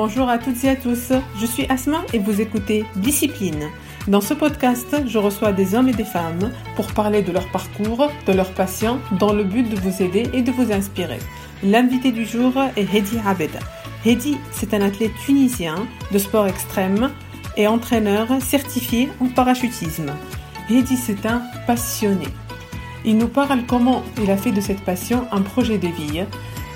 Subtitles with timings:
[0.00, 1.10] Bonjour, à toutes et à tous.
[1.40, 3.64] Je suis Asma et vous écoutez Discipline.
[4.06, 8.08] Dans ce podcast, je reçois des hommes et des femmes pour parler de leur parcours,
[8.24, 11.18] de leur passion, dans le but de vous aider et de vous inspirer.
[11.64, 13.58] L'invité du jour est Hedi Abeda.
[14.06, 15.74] Hedi, c'est un athlète tunisien
[16.12, 17.10] de sport extrême
[17.56, 20.12] et entraîneur certifié en parachutisme.
[20.70, 22.28] Hedi, c'est un passionné.
[23.04, 26.24] Il nous parle comment il a fait de cette passion un projet de vie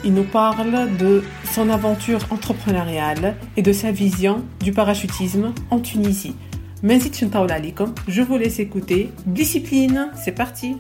[0.05, 6.35] il nous parle de son aventure entrepreneuriale et de sa vision du parachutisme en Tunisie.
[6.83, 9.13] Je vous laisse écouter.
[9.27, 10.77] Discipline, c'est parti.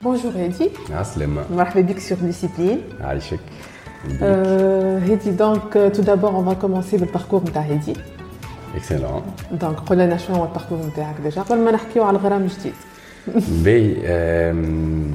[0.00, 0.70] Bonjour Hedi.
[0.96, 1.42] Aslema.
[1.50, 2.80] Marhaba sur Discipline.
[4.20, 7.94] Euh, Hedi, donc euh, tout d'abord on va commencer le parcours de Hedi
[8.77, 9.21] Excellent.
[9.63, 12.73] Donc, قلنا شنو هو الباركور نتاعك ديجا قبل ما نحكيو على الغرام جديد.
[13.65, 13.93] باهي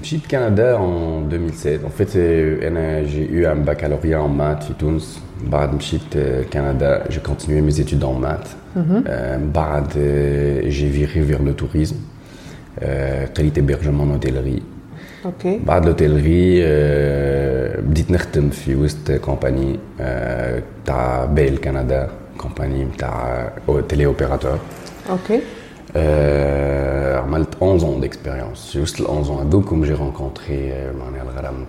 [0.02, 2.12] مشيت كندا en 2007 en fait
[3.06, 6.18] j'ai eu un baccalauréat en maths في تونس بعد مشيت
[6.52, 8.78] كندا j'ai continué mes études en maths
[9.54, 9.92] بعد
[10.68, 11.96] j'ai viré vers le tourisme
[13.36, 14.62] قريت hébergement hôtellerie
[15.24, 16.62] اوكي بعد l'hôtellerie
[17.82, 19.78] بديت نخدم في وسط كومباني
[20.86, 22.08] تاع بيل كندا
[22.56, 22.86] compagnie
[23.88, 24.58] téléopérateur.
[25.10, 25.42] Ok.
[25.94, 27.20] Euh,
[27.60, 28.72] 11 ans d'expérience.
[28.74, 29.44] Juste 11 ans.
[29.44, 31.66] Donc, comme j'ai rencontré le Ghram.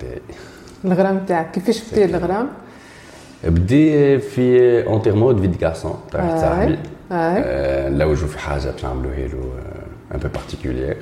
[0.84, 1.20] Le Ghram,
[1.54, 2.48] كيفاش بدي الغرام؟
[3.44, 6.78] بدي في انترمو دو فيد كارسون تاع واحد صاحبي
[7.96, 9.52] نلوجوا في حاجه باش نعملوها له
[10.16, 10.98] ان بو بارتيكولير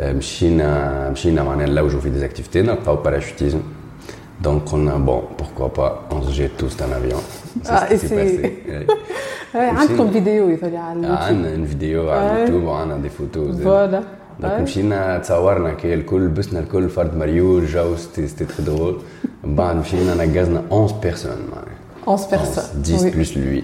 [0.00, 3.60] مشينا مشينا معناها نلوجوا في ديزاكتيفيتي نلقاو باراشوتيزم
[4.42, 7.20] Donc on a, bon, pourquoi pas, on se jette tous d'un avion.
[7.68, 8.52] Ah, et c'est...
[9.54, 14.02] عندكم فيديو يظهر على اليوتيوب عندنا فيديو على اليوتيوب وعندنا دي فوتو فوالا
[14.40, 18.96] دونك مشينا تصورنا كي الكل لبسنا الكل فرد مريول جو سيتي تري درول
[19.44, 21.76] من بعد مشينا نقزنا 11 بيرسون معناها
[22.08, 23.62] 11 بيرسون 10 بلس لوي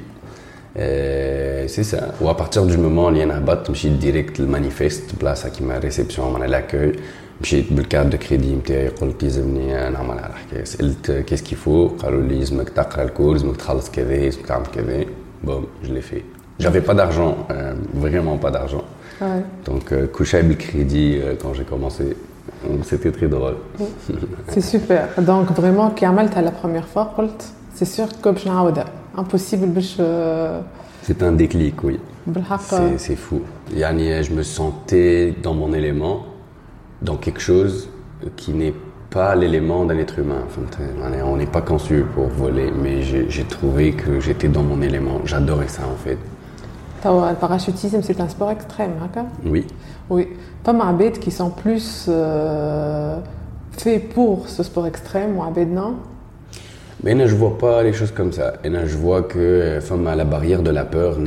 [1.68, 6.32] سي سا و ابارتير دو مومون اللي انا هبطت مشيت ديريكت المانيفيست بلاصه كيما ريسبسيون
[6.32, 6.92] معناها لاكوي
[7.40, 12.38] مشيت بالكارت دو كريدي نتاعي قلت يلزمني نعمل على حكايه سالت كيس كيفو قالوا لي
[12.38, 15.04] لازمك تقرا الكور لازمك تخلص كذا لازمك تعمل كذا
[15.44, 16.22] بوم جو لي في
[16.60, 18.84] J'avais pas d'argent, euh, vraiment pas d'argent.
[19.20, 19.42] Ouais.
[19.64, 22.16] Donc, euh, coucher avec le crédit euh, quand j'ai commencé,
[22.84, 23.56] c'était très drôle.
[24.48, 25.08] C'est super.
[25.18, 27.14] Donc, vraiment, qui a mal la première fois,
[27.74, 28.48] c'est sûr que je
[29.16, 29.80] impossible de.
[31.02, 31.98] C'est un déclic, oui.
[32.98, 33.40] C'est fou.
[33.74, 36.26] Yani, je me sentais dans mon élément
[37.01, 37.89] dans quelque chose
[38.35, 38.73] qui n'est
[39.09, 40.43] pas l'élément d'un être humain.
[41.25, 45.21] On n'est pas conçu pour voler, mais j'ai trouvé que j'étais dans mon élément.
[45.25, 46.17] J'adorais ça en fait.
[47.05, 49.67] Le parachutisme, c'est un sport extrême, hein, Oui.
[50.09, 50.27] Oui.
[50.63, 53.19] Pas mal qui sont plus euh,
[53.71, 55.95] faits pour ce sport extrême, ou non?
[57.03, 58.53] Mais je ne vois pas les choses comme ça.
[58.63, 61.19] Et je vois que femme la barrière de la peur,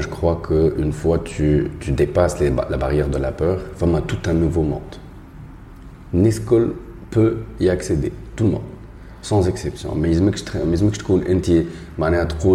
[0.00, 4.18] je crois qu'une fois tu, tu dépasses la barrière de la peur, femme a tout
[4.26, 4.80] un nouveau monde.
[6.12, 6.74] Nescol
[7.10, 8.62] peut y accéder, tout le monde,
[9.20, 9.94] sans exception.
[9.94, 10.38] Mais il que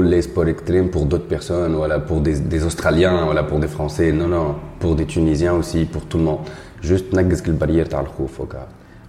[0.01, 4.11] les sports extrêmes pour d'autres personnes, voilà, pour des, des Australiens, voilà, pour des Français,
[4.11, 6.39] non, non, pour des Tunisiens aussi, pour tout le monde.
[6.81, 7.87] Juste la barrière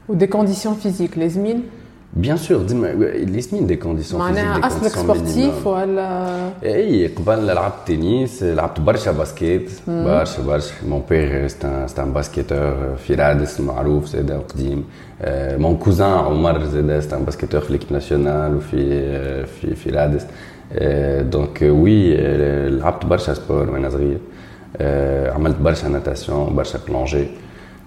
[0.09, 1.63] Ou des conditions physiques, les mines
[2.15, 8.79] Bien sûr, les des conditions physiques, des conditions sportif ولا اي قبل لعبت تنس لعبت
[8.79, 14.83] برشا باسكيت برشا برشا مون بير c'est un basketteur في رادس معروف زاد قديم
[15.57, 20.25] مون كوزان عمر زاد c'est un basketteur في ليكيب ناسيونال وفي في في رادس
[21.29, 22.17] دونك وي
[22.69, 24.19] لعبت برشا سبور وانا صغير
[25.35, 27.27] عملت برشا ناتاسيون برشا بلونجي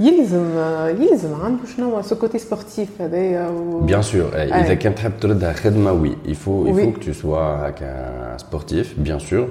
[0.00, 0.58] يلزم
[1.00, 3.50] يلزم عنده شنو هو سو كوتي سبورتيف هذايا
[3.82, 7.34] بيان سور اذا كان تحب تردها خدمه وي il faut il faut que tu sois
[7.34, 9.48] هكا سبورتيف بيان سور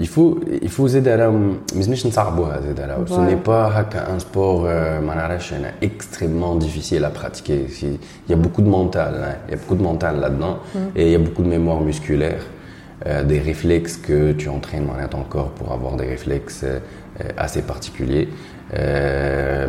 [0.00, 4.14] il faut il faut زيد راهو ما لازمش نصعبوها زيد راهو ce n'est pas هكا
[4.14, 4.62] ان سبور
[5.00, 9.54] ما نعرفش انا extrêmement difficile à pratiquer il y a beaucoup de mental il y
[9.54, 10.56] a beaucoup de mental là-dedans
[10.96, 12.42] et il y a beaucoup de mémoire musculaire
[13.06, 16.78] euh, des réflexes que tu entraînes dans ton corps pour avoir des réflexes euh,
[17.36, 18.28] assez particuliers.
[18.74, 19.66] Euh,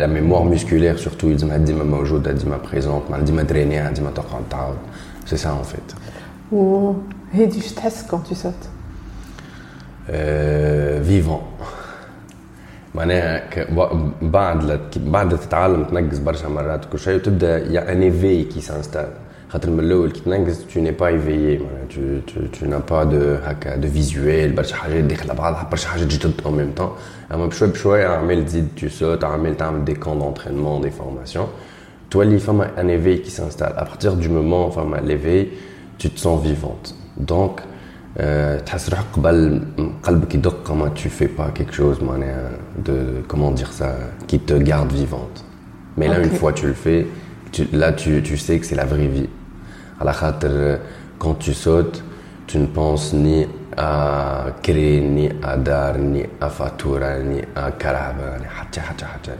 [0.00, 4.76] la mémoire musculaire surtout il dit dima موجوده ديما présente ديما درينيها ديما تقعد تعاود
[5.26, 5.94] c'est ça en fait
[6.52, 8.68] وهادي تحس quand tu sautes
[10.10, 11.42] euh, vivant
[12.94, 13.42] معناها
[14.22, 19.08] بعد بعد تتعلم تنقز برشا مرات وكل شيء وتبدا يا ان ايفي كي سانستال
[20.67, 21.61] tu n'es pas éveillé.
[21.89, 23.37] Tu, tu, tu n'as pas de
[23.77, 24.55] de visuel
[26.43, 26.95] en même temps.
[28.75, 29.23] tu sautes
[29.85, 31.49] des camps d'entraînement des formations.
[32.09, 33.73] Toi les femmes un éveil qui s'installe.
[33.77, 35.49] À partir du moment enfin l'éveil
[35.97, 36.95] tu te sens vivante.
[37.17, 37.61] Donc
[38.19, 38.59] euh,
[40.63, 42.49] comment tu fais pas quelque chose euh,
[42.83, 43.93] de comment dire ça
[44.27, 45.43] qui te garde vivante.
[45.97, 47.05] Mais là une fois tu le fais
[47.55, 49.29] tu, là, tu, tu, sais que c'est la vraie vie.
[51.17, 52.03] quand tu sautes,
[52.47, 53.47] tu ne penses ni
[53.77, 59.31] à créer, ni à dar, ni à fatura, ni à karaba, ni hacha, hacha.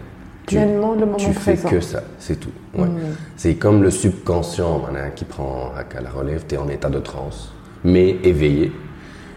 [0.47, 2.51] Tu, le moment tu fais que ça, c'est tout.
[2.73, 2.85] Ouais.
[2.85, 3.15] Mm.
[3.35, 4.83] C'est comme le subconscient
[5.15, 5.71] qui prend
[6.01, 7.51] la relève, tu es en état de transe,
[7.83, 8.71] mais éveillé.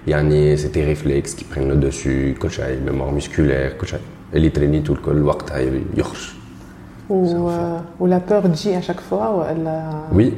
[0.06, 2.36] Il y C'est tes réflexes qui prennent le dessus,
[2.84, 3.72] mémoire musculaire,
[4.32, 5.24] les traîner tout le col,
[7.10, 9.80] euh, ou, la peur dit à chaque fois euh,
[10.12, 10.34] Oui.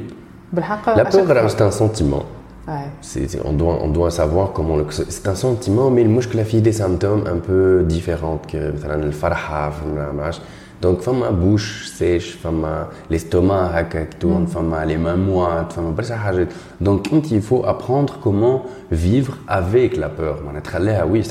[0.53, 2.23] La peur, c'est un sentiment.
[3.43, 4.77] On, doit, on doit savoir comment.
[4.89, 8.73] C'est un sentiment, mais le mouche que la fille des symptômes un peu différents que
[8.97, 9.71] le farha,
[10.81, 12.39] donc, femme bouche sèche,
[13.11, 13.69] l'estomac
[14.19, 15.95] tourne, femme les mains moites, femme
[16.79, 20.39] Donc, il faut apprendre comment vivre avec la peur.
[21.07, 21.23] Oui,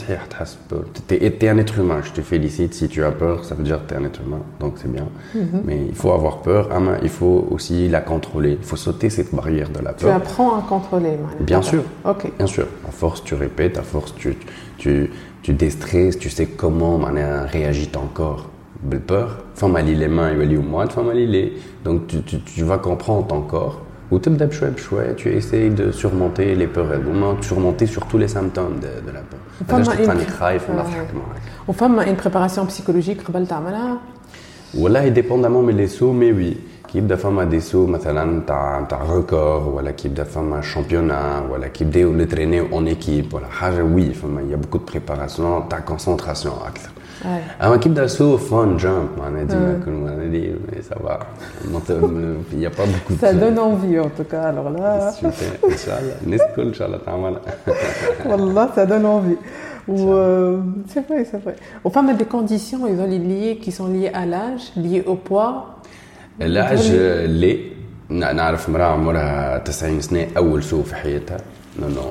[1.08, 2.00] tu es un être humain.
[2.04, 2.74] Je te félicite.
[2.74, 4.40] Si tu as peur, ça veut dire que tu es un être humain.
[4.60, 5.08] Donc, c'est bien.
[5.34, 5.62] Mhm.
[5.64, 6.68] Mais il faut avoir peur.
[7.02, 8.56] Il faut aussi la contrôler.
[8.60, 10.10] Il faut sauter cette barrière de la peur.
[10.10, 11.16] Tu apprends à contrôler.
[11.40, 11.82] Bien sûr.
[12.04, 12.30] Ok.
[12.38, 12.66] Bien sûr.
[12.88, 13.78] À force, tu répètes.
[13.78, 14.36] À force, tu,
[14.78, 15.10] tu,
[15.42, 16.18] tu déstresses.
[16.18, 17.00] Tu sais comment
[17.50, 18.48] réagit ton corps
[19.07, 21.53] peur femme ali les mains ou moi femme les
[21.83, 23.81] donc tu, tu, tu vas comprendre ton corps
[24.11, 24.29] ou tu
[25.17, 29.39] tu essayes de surmonter les peurs ou surmonter surtout les symptômes de, de la peur
[31.67, 33.21] ou femme une préparation psychologique
[34.77, 36.57] والله dépendamment mais les sauts mais oui
[36.87, 41.67] qui يبدا فما des sauts مثلا تاع تاع record ولا كي يبدا فما championnat ولا
[41.67, 45.61] كي يبداو نترينيو en équipe ولا حاجه oui فما il y a beaucoup de préparation
[45.69, 46.51] ta concentration
[47.25, 50.53] اكثر اما كي يبدا سو فان جامب معناها ديما نكون معناها
[50.89, 51.19] ça va
[52.51, 55.65] il n'y a pas beaucoup de ça donne envie en tout cas alors là super
[55.71, 57.41] ان شاء الله الناس الكل ان شاء الله تعملها
[58.25, 59.37] والله ça donne envie
[59.87, 60.57] ou euh,
[60.91, 64.25] c'est vrai c'est vrai aux femmes des conditions ils ont liées qui sont liées à
[64.25, 65.53] l'âge liées au poids
[66.41, 66.91] العج
[67.25, 67.75] ليه
[68.09, 71.37] نعرف امراه عمرها 90 سنه اول سوء في حياتها
[71.79, 72.01] نو نو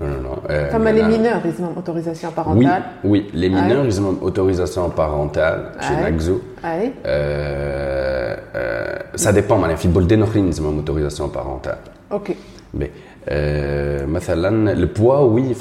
[0.00, 0.36] non, non, non.
[0.50, 2.82] Euh, Comme les mineurs, ils ont autorisation parentale.
[3.02, 6.42] Oui, oui les mineurs, ils ont autorisation parentale chez Naxo.
[6.64, 11.78] Euh, euh, ça dépend, mais les football ils ont autorisation parentale.
[12.10, 12.36] Ok.
[12.74, 12.90] Mais,
[13.26, 15.54] le poids, oui,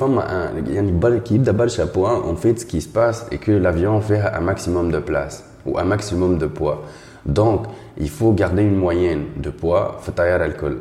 [0.68, 2.28] il y a une qui d'abord poids.
[2.28, 5.78] En fait, ce qui se passe est que l'avion fait un maximum de place ou
[5.78, 6.84] un maximum de poids.
[7.26, 7.64] Donc,
[7.98, 10.80] il faut garder une moyenne de poids, faut tailler l'alcool.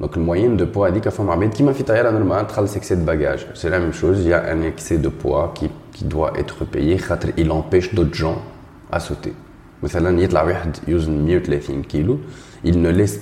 [0.00, 2.46] Donc, le moyen de poids, dit femme armée qui m'a fait tailler normal,
[2.76, 3.46] excès de bagages.
[3.54, 6.64] C'est la même chose, il y a un excès de poids qui, qui doit être
[6.64, 6.98] payé,
[7.36, 8.42] il empêche d'autres gens
[8.90, 9.32] à sauter.
[9.84, 12.16] مثلا يطلع واحد يوزن 130 kg
[12.64, 13.20] il ne laisse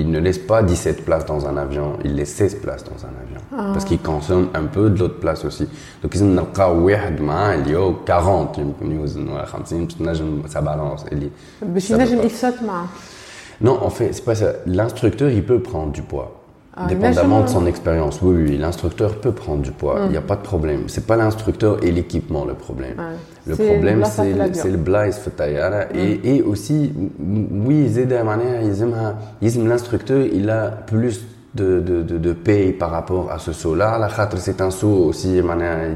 [0.00, 3.14] il, ne laisse pas 17 places dans un avion il laisse 16 places dans un
[3.24, 3.72] avion ah.
[3.72, 5.66] parce qu'il consomme un peu de l'autre place aussi
[6.02, 11.12] donc ils نلقاو واحد معاه اللي هو 40 يمكن يوزن 50 باش تنجم ça balance
[11.12, 11.30] اللي
[11.62, 12.86] باش ينجم يسات معاه
[13.61, 14.53] non, en fait, c'est pas ça.
[14.65, 16.41] L'instructeur, il peut prendre du poids.
[16.75, 18.21] Ah, dépendamment de son expérience.
[18.21, 20.03] Oui, oui, l'instructeur peut prendre du poids.
[20.05, 20.25] Il n'y a hmm.
[20.25, 20.83] pas de problème.
[20.87, 22.95] C'est pas l'instructeur et l'équipement le problème.
[23.45, 25.93] Le problème, c'est le blaze fatayara.
[25.93, 26.19] Et, hmm.
[26.23, 27.89] et aussi, oui,
[29.57, 34.07] l'instructeur, il a plus de, de, de, de paye par rapport à ce saut-là.
[34.37, 35.43] C'est un saut aussi, il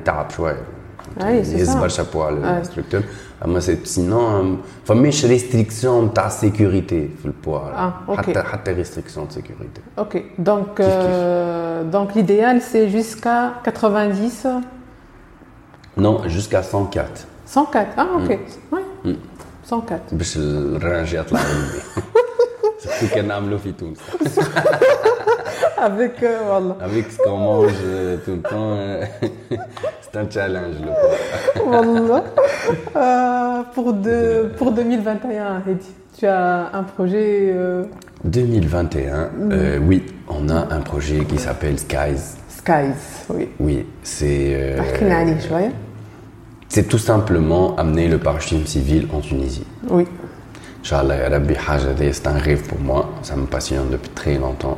[0.03, 0.33] tape,
[1.20, 1.42] ouais.
[1.42, 3.02] Il chapeau à l'instructeur.
[3.44, 8.16] اما سينون فماش ريستريكسيون تاع سيكوريتي في البوا ah, okay.
[8.16, 10.80] حتى حتى ريستريكسيون سيكوريتي اوكي دونك
[11.92, 14.62] دونك ليديال سي جوسكا 90
[15.96, 17.26] Non, jusqu'à 104.
[17.46, 18.28] 104, ah ok.
[18.28, 18.74] Mm.
[18.74, 18.84] Ouais.
[19.04, 19.16] Mm.
[19.64, 20.00] 104.
[20.12, 22.04] باش الرانج يطلع عندي.
[22.78, 23.98] سيرتو كنعملو في تونس.
[25.77, 26.77] Avec, euh, voilà.
[26.81, 29.03] Avec ce qu'on mange euh, tout le temps, euh,
[30.01, 32.23] c'est un challenge le voilà.
[32.95, 35.85] Euh, pour, de, pour 2021, Hedi,
[36.17, 37.53] tu as un projet
[38.23, 39.87] 2021, mm.
[39.87, 42.37] oui, on a un projet qui s'appelle Skies.
[42.49, 42.95] Skies,
[43.29, 43.49] oui.
[43.59, 44.77] Oui, c'est.
[46.69, 49.65] C'est tout simplement amener le parachutisme civil en Tunisie.
[49.89, 50.07] Oui.
[50.81, 51.29] Inch'Allah,
[52.11, 54.77] c'est un rêve pour moi, ça me passionne depuis très longtemps.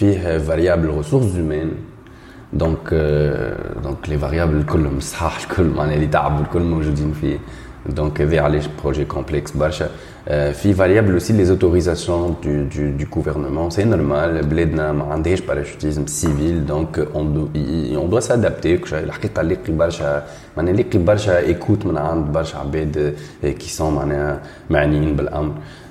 [0.00, 1.70] فيه فاريابل ريسورس هيومان
[2.52, 2.94] دونك
[3.82, 7.38] دونك لي فاريابل كلهم صحاح الكل معناها اللي تعبوا الكل موجودين فيه
[7.88, 9.88] دونك هذا علاش بروجي كومبلكس برشا
[10.52, 16.06] في فاريابل aussi les autorisations du, du, du gouvernement c'est normal بلادنا ما عندهاش باراشوتيزم
[16.06, 17.08] سيفيل دونك
[17.94, 20.26] on doit s'adapter الحقيقه لقي برشا
[20.56, 25.52] معناها لقي برشا ايكوت من عند برشا عباد كي سون معناها معنيين بالامر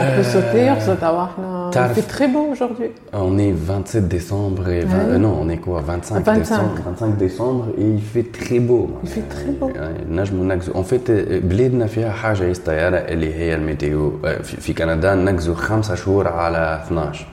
[0.00, 1.28] On peut sauter, on saute à
[1.74, 2.90] Il fait très beau aujourd'hui.
[3.12, 6.38] On est 27 décembre et 20, euh, non, on est quoi 25, 25.
[6.38, 8.90] décembre 25 décembre et il fait très beau.
[9.02, 9.70] Il fait très beau.
[10.74, 11.10] En fait,
[11.42, 17.31] بلادنا فيها حاجة الطيارة اللي هي الميتيو في كندا نقزو خمسة شهور على 12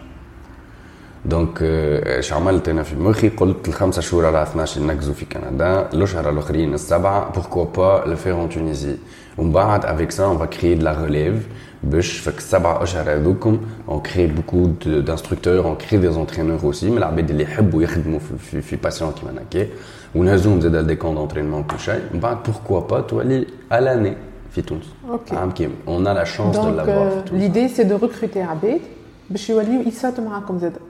[1.26, 6.30] دونك اش عملت انا في مخي قلت الخمسة شهور على 12 نقزو في كندا الاشهر
[6.30, 8.96] الاخرين السبعة بوركوا با لو فير اون تونيزي
[9.38, 11.48] ومن بعد افيك سا اون فا كريي دو لا ريليف
[11.84, 16.98] باش فك السبعة اشهر هذوكم اون كري بوكو دانستركتور اون كري دي زونترينور اوسي من
[16.98, 19.68] العباد اللي يحبوا يخدموا في, في, في باسيون كيما هكا
[20.16, 24.14] ونهزوهم زاد دي كون دونترينمون كل شيء من بعد بوركوا با تولي الاني
[24.52, 27.84] في تونس اوكي عام كامل اون ا لا شانس دو لافوار في تونس ليدي سي
[27.84, 28.82] دو ريكروتي عباد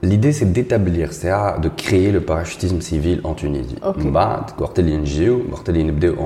[0.01, 3.75] L'idée, c'est d'établir, c'est de créer le parachutisme civil en Tunisie.
[3.83, 4.01] Okay.
[4.03, 4.09] On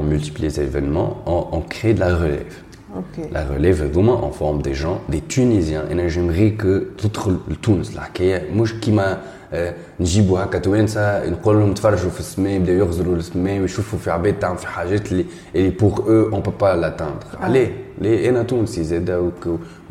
[0.01, 2.53] multiplier les événements, on, crée de la relève.
[2.98, 3.29] Okay.
[3.34, 3.91] La relève,
[4.24, 5.84] en forme des gens, des Tunisiens.
[5.91, 7.12] Et j'aimerais que tout
[7.50, 8.03] le Tunis, là,
[8.79, 9.19] qui m'a
[10.00, 14.59] نجيبوا هكا توانسه نقول لهم تفرجوا في السماء يبداو يغزروا السماء ويشوفوا في عباد تعمل
[14.59, 15.25] في حاجات اللي
[15.57, 19.30] اللي بور او اون بو با لاتاندر عليه ليه انا تونسي زاد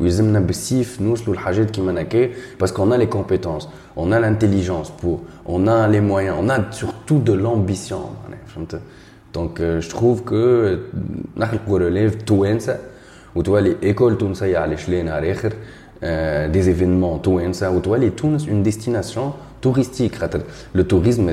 [0.00, 2.28] ويلزمنا بالسيف نوصلوا لحاجات كيما هكا
[2.60, 7.18] باسكو اون لي كومبيتونس اون ا لانتيليجونس بور اون ا لي مويان اون ا سورتو
[7.18, 8.14] دو لامبيسيون
[8.54, 8.80] فهمت
[9.34, 10.68] دونك جو تروف كو
[11.36, 12.78] نخلقوا ريليف توانسه
[13.34, 15.52] وتولي ايكول تونسيه على شلي نهار اخر
[16.52, 20.15] دي ايفينمون توانسه وتولي تونس اون ديستيناسيون touristique
[20.73, 21.27] le tourisme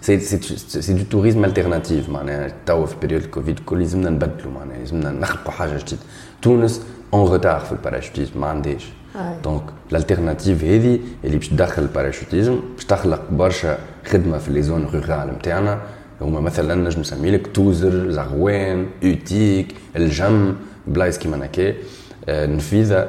[0.00, 5.52] c'est du tourisme alternatif معناها تو في بيريود الكوفيد كل لازمنا نبدلوا معناها لازمنا نخلقوا
[5.52, 6.02] حاجة جديده
[6.42, 6.80] تونس
[7.14, 8.88] اون روتار في الباراشوتيزم ما عندهاش
[9.44, 9.62] دونك
[9.92, 15.80] الالتيرناتيف هذه اللي باش تدخل الباراشوتيزم باش تخلق برشا خدمه في لي زون رورال نتاعنا
[16.20, 20.54] هما مثلا نجم نسمي لك توزر زغوان اوتيك الجم
[20.86, 21.74] بلايص كيما هكا
[22.28, 23.08] نفيذه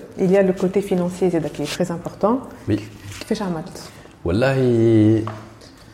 [0.19, 2.41] il y a le côté financier qui est très important.
[2.67, 2.79] Oui.
[3.25, 3.35] Fais
[4.23, 5.23] Wallahi,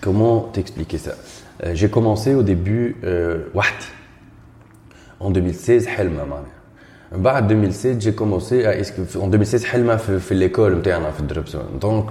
[0.01, 1.11] comment t'expliquer ça?
[1.63, 3.45] Euh, j'ai commencé au début, euh,
[5.19, 6.25] en 2016, Helma,
[7.11, 8.73] en 2016, bah, j'ai commencé à.
[9.19, 10.81] En 2016, Helma fait l'école,
[11.79, 12.09] donc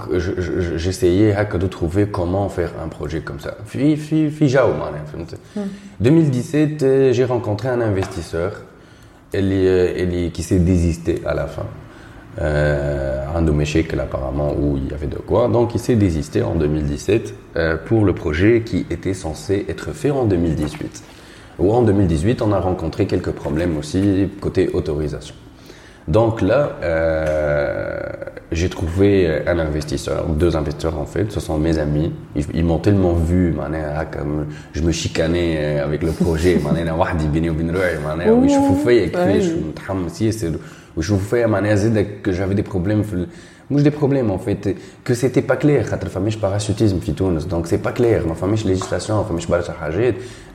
[0.76, 3.56] j'essayais de trouver comment faire un projet comme ça.
[3.66, 4.72] Fijao,
[6.00, 6.84] 2017, hmm.
[6.84, 8.62] euh, j'ai rencontré un investisseur
[9.32, 11.66] qui s'est désisté à la fin.
[12.38, 13.64] Euh, un de mes
[13.99, 15.49] apparemment où il y avait de quoi.
[15.49, 20.11] Donc il s'est désisté en 2017 euh, pour le projet qui était censé être fait
[20.11, 21.02] en 2018.
[21.59, 25.35] Ou en 2018, on a rencontré quelques problèmes aussi côté autorisation.
[26.09, 27.99] Donc là, euh,
[28.52, 32.12] j'ai trouvé un investisseur, deux investisseurs en fait, ce sont mes amis.
[32.52, 33.57] Ils, m'ont tellement vu,
[34.12, 36.61] comme je me chicanais avec le projet,
[40.97, 41.49] ou je vous fais à
[42.23, 43.03] que j'avais des problèmes.
[43.69, 44.76] Moi, j'ai des problèmes, en fait.
[45.03, 45.93] Que c'était pas clair.
[45.93, 47.00] Entre la famille Je parachutisme,
[47.49, 48.25] Donc, c'est pas clair.
[48.26, 49.43] Ma famille, je législation, ma famille,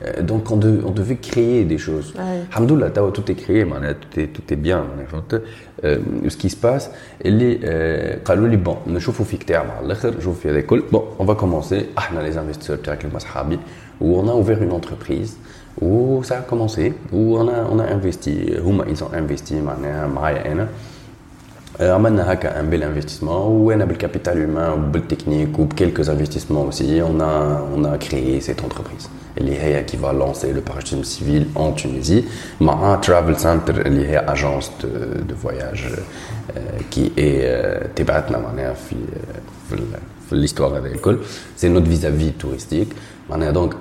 [0.04, 2.14] euh, Donc, on, de, on devait créer des choses.
[2.52, 4.78] Alhamdoulilah, tout est créé, tout est, tout est bien.
[4.78, 4.98] En
[5.84, 6.90] Euh, ce qui se passe.
[7.22, 8.16] Et les, euh,
[8.56, 9.46] bon, ne chauffe fique
[10.90, 11.90] Bon, on va commencer.
[11.96, 13.58] Ah, les investisseurs, avec le Mashabi,
[14.00, 15.36] où on a ouvert une entreprise
[15.81, 20.07] où ça a commencé où on a on a investi هما ils ont investi معناها
[20.07, 20.67] معايا انا
[21.79, 27.83] عملنا هكا un bel investissement وانا بالكابيتال هيومان وبالتكنيك وبكelques investissements aussi on a on
[27.85, 32.23] a créé cette entreprise اللي هي qui va lancer le parachutisme civil en Tunisie
[32.61, 34.87] مع travel center اللي هي agence de,
[35.31, 35.85] de voyage
[36.91, 38.95] qui est تبعتنا معناها في
[39.69, 39.77] في,
[40.29, 41.17] في l'histoire هذا الكل
[41.61, 42.93] c'est notre vis-à-vis touristique
[43.53, 43.73] donc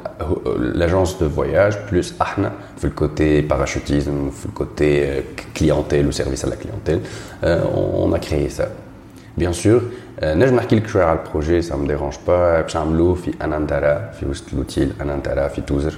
[0.75, 5.23] l'agence de voyage plus ahna le côté parachutisme le côté
[5.55, 7.01] clientèle ou service à la clientèle
[8.03, 8.67] on a créé ça
[9.37, 9.83] bien sûr
[10.23, 14.27] نجم نحكي لك شويه على البروجي ça me dérange pas باش نعملوه في انانتارا في
[14.27, 15.95] وسط لوتيل انانتارا في توزر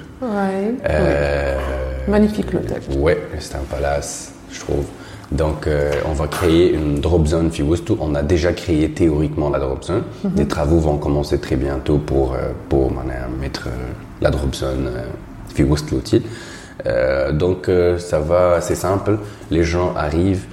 [2.08, 4.86] magnifique l'hôtel ouais c'est un palace je trouve
[5.30, 7.92] donc, euh, on va créer une drop zone Fiwustu.
[8.00, 9.98] On a déjà créé théoriquement la drop zone.
[9.98, 10.34] Mm -hmm.
[10.34, 12.38] Des travaux vont commencer très bientôt pour, euh,
[12.70, 12.84] pour
[13.42, 14.86] mettre euh, la drop zone
[15.54, 15.96] Fiwustu
[16.86, 17.60] euh, donc,
[18.10, 19.12] ça va, c'est simple.
[19.50, 20.46] Les gens arrivent,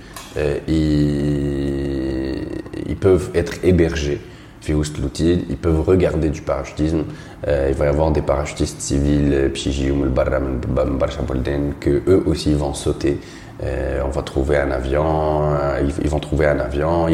[0.67, 1.99] ils,
[2.90, 4.20] ils peuvent être hébergés
[4.99, 7.04] l'outil, ils peuvent regarder du parachutisme.
[7.49, 9.49] Euh, il va y avoir des parachutistes civils, euh,
[11.80, 13.18] que eux aussi vont sauter.
[13.62, 17.09] Euh, on va trouver un avion, euh, ils vont trouver un avion,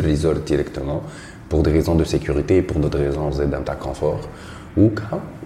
[0.00, 1.02] resort directement,
[1.48, 4.20] pour des raisons de sécurité et pour d'autres raisons d'un confort.
[4.77, 4.91] Ou,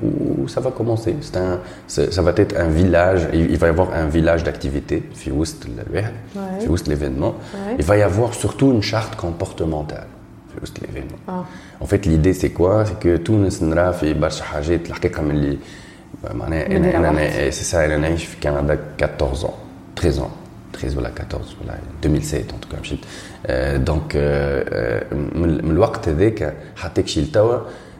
[0.03, 1.15] ou ça va commencer.
[1.35, 6.03] Un, ça va être un village, il va y avoir un village d'activité, ouais.
[6.87, 7.35] l'événement.
[7.53, 7.75] Ouais.
[7.79, 10.07] Il va y avoir surtout une charte comportementale.
[10.81, 11.17] l'événement.
[11.27, 11.45] Ah.
[11.79, 15.31] En fait, l'idée c'est quoi C'est que tout le monde في برشا حاجات الحقيقة من
[15.31, 15.57] اللي
[16.33, 19.53] معناها c'est ça انا نعيش في كندا 14 ans
[19.95, 20.31] 13 ans
[20.73, 22.99] 13 ولا 14 ولا 2007 en tout cas مشيت
[23.85, 24.15] دونك
[25.35, 27.57] من الوقت هذاك حتى كشي لتوا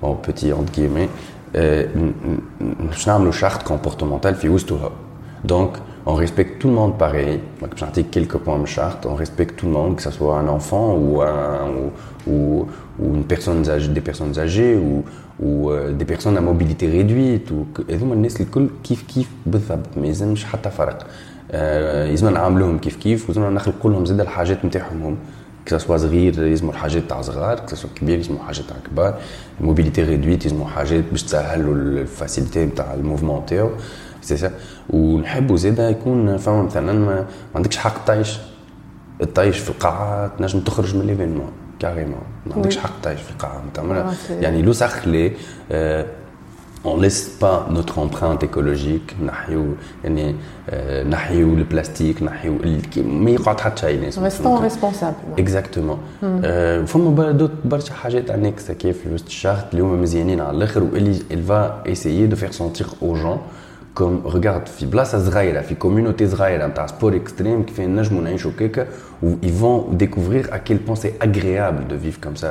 [0.00, 1.08] bon petit entre guillemets
[2.90, 4.90] باش نعملوا شارت كومبورتمونتال في وسطها
[5.44, 5.70] دونك
[6.08, 7.40] on respecte tout le monde pareil.
[7.60, 9.06] Donc, j'ai quelques points de charte.
[9.06, 11.84] On respecte tout le monde, que ce soit un enfant ou, un, ou,
[12.32, 12.66] ou,
[13.00, 15.04] ou une personne âgée, des personnes âgées ou,
[15.46, 17.50] ou euh, des personnes à mobilité réduite.
[17.50, 21.06] Ou, هذوما الناس الكل كيف كيف بالضبط ما يلزمش حتى فرق.
[22.10, 25.16] يلزم نعاملوهم كيف كيف ولازم نخلقوا لهم زاد الحاجات نتاعهم
[25.71, 27.75] Ça soit صغير يلزموا الحاجات تاع صغار ça.
[27.75, 29.19] Soit كبير يلزموا حاجات تاع كبار
[29.61, 33.69] موبيليتي ريدويت يلزموا حاجات باش تسهل له الفاسيليتي تاع الموفمون تاعو
[34.21, 34.51] سي سا
[34.89, 38.37] ونحبوا زادا يكون فما مثلا ما عندكش حق تعيش
[39.35, 43.63] تعيش في القاعه تنجم تخرج من ليفينمون كاريمون ما عندكش حق تعيش في القاعه
[44.29, 45.31] يعني لو سخلي
[46.84, 49.66] on laisse pas notre empreinte écologique نحيو
[50.04, 50.34] يعني
[51.10, 52.58] نحيو البلاستيك نحيو
[52.96, 55.98] ما يقعد حتى شيء ناس restons responsables اكزاكتومون
[56.86, 61.50] فما برشا حاجات انكس كيف في وسط الشهر اللي هما مزيانين على الاخر واللي il
[61.50, 63.38] va essayer de faire sentir aux gens
[63.98, 68.86] comme regarde في بلاصه صغيره في كوميونيتي صغيره نتاع سبور اكستريم كيف نجموا نعيشوا كيكا
[69.22, 72.50] où ils vont découvrir à quel point c'est agréable de vivre comme ça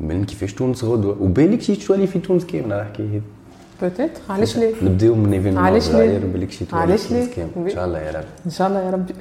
[0.00, 1.16] وبين كيفاش تونس غدوة.
[1.22, 3.20] وبالك شي توالي في تونس كامل راه حكايه
[3.82, 7.84] بوتيتر علاش ليه؟ نبداو من ايفينمون علاش ليه؟ بالك شي توالي علاش ليه؟ إن شاء
[7.86, 9.14] الله يا رب إن شاء الله يا ربي.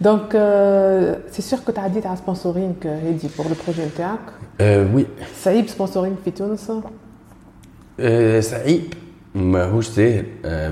[0.00, 0.32] دونك
[1.32, 4.32] سي euh, c'est sûr que على as dit à لو بروجي نتاعك le projet théâtre.
[4.60, 5.06] Euh, oui.
[8.42, 8.94] Saïb.
[9.35, 10.25] ماهوش ساهل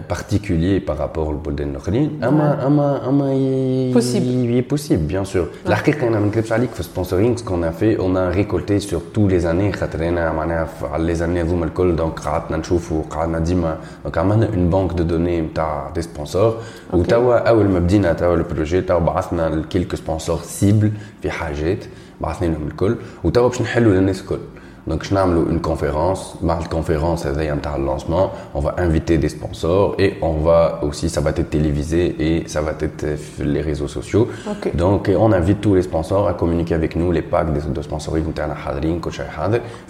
[0.09, 6.25] particulier par rapport للبلدان الاخرين اما اما اما possible possible bien sûr الحقيقه انا ما
[6.25, 10.33] نكذبش عليك في سبونسورينغ سكون في اون ا ريكولتي سور تو لي زاني خاطر انا
[10.33, 14.91] معناها على لي زاني هذوما الكل دونك قعدنا نشوفوا قعدنا ديما دونك عملنا اون بانك
[14.93, 16.57] دو دوني نتاع دي سبونسور
[16.93, 21.85] وتوا اول ما بدينا توا البروجي توا بعثنا كيلكو سبونسور سيبل في حاجات
[22.21, 24.39] بعثنا لهم الكل وتوا باش نحلوا للناس الكل
[24.86, 25.14] donc, je
[25.50, 26.36] une conférence.
[26.42, 28.32] La conférence, un lancement.
[28.54, 32.60] On va inviter des sponsors et on va aussi, ça va être télévisé et ça
[32.60, 33.06] va être
[33.42, 34.28] les réseaux sociaux.
[34.74, 38.24] Donc, on invite tous les sponsors à communiquer avec nous, les packs de sponsoring,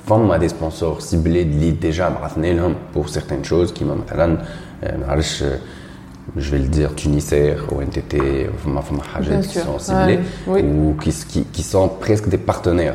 [0.07, 2.11] Forme des sponsors ciblés déjà
[2.93, 3.97] pour certaines choses qui m'ont
[6.37, 8.49] je vais le dire, Tunisair, ONTT,
[9.43, 12.95] qui sont ciblés, ou qui, qui, qui, sont presque des partenaires.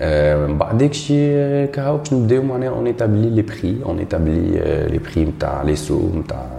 [0.00, 0.56] euh, une communication téléphonique.
[0.56, 0.96] Euh, bah, dès que
[2.76, 5.26] on établit les prix, on établit euh, les prix,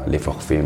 [0.08, 0.60] les forfaits,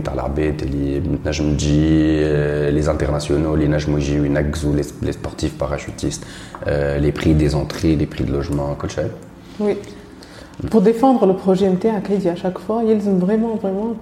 [2.71, 6.25] les internationaux, les sportifs parachutistes,
[6.67, 8.75] les prix des entrées, les prix de logement,
[9.59, 9.77] Oui.
[10.69, 11.95] Pour défendre le projet MT à
[12.29, 13.95] à chaque fois, ils ont vraiment, vraiment,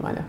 [0.00, 0.20] voilà.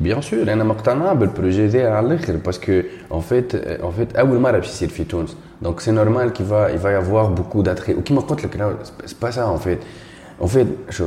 [0.00, 2.72] Bien sûr, أنا مقتنع بالبروجي تاعي على الآخر باسكو
[3.14, 5.36] ان فيت ان فيت أول مرة باش يصير في تونس.
[5.62, 9.52] دونك سي نورمال كي فا يفا يافوار بوكو داتري وكيما قلت لك سي با سا
[9.52, 9.78] ان فيت
[10.42, 11.06] ان فيت شو